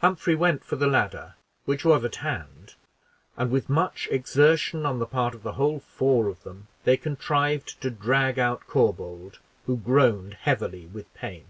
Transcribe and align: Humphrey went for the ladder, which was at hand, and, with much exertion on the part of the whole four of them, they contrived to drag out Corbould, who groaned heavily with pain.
Humphrey 0.00 0.34
went 0.34 0.64
for 0.64 0.76
the 0.76 0.86
ladder, 0.86 1.34
which 1.66 1.84
was 1.84 2.02
at 2.02 2.16
hand, 2.16 2.76
and, 3.36 3.50
with 3.50 3.68
much 3.68 4.08
exertion 4.10 4.86
on 4.86 5.00
the 5.00 5.04
part 5.06 5.34
of 5.34 5.42
the 5.42 5.52
whole 5.52 5.80
four 5.80 6.28
of 6.28 6.42
them, 6.44 6.68
they 6.84 6.96
contrived 6.96 7.78
to 7.82 7.90
drag 7.90 8.38
out 8.38 8.66
Corbould, 8.66 9.38
who 9.66 9.76
groaned 9.76 10.32
heavily 10.32 10.86
with 10.86 11.12
pain. 11.12 11.44